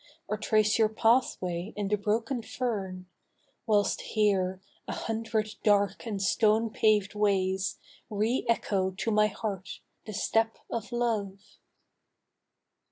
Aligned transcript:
Or 0.27 0.35
trace 0.35 0.79
your 0.79 0.89
pathway 0.89 1.73
in 1.75 1.87
the 1.89 1.95
broken 1.95 2.41
fern, 2.41 3.05
Whilst 3.67 4.01
here 4.01 4.59
a 4.87 4.93
hundred 4.93 5.53
dark 5.63 6.07
and 6.07 6.19
stone 6.19 6.71
paved 6.71 7.13
ways 7.13 7.77
Re 8.09 8.43
echo 8.49 8.89
to 8.89 9.11
my 9.11 9.27
heart 9.27 9.81
the 10.07 10.13
step 10.13 10.57
of 10.71 10.91
Love 10.91 11.37